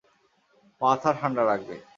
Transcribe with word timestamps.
মাথা 0.81 1.09
ঠান্ডা 1.19 1.43
রাখবে। 1.45 1.75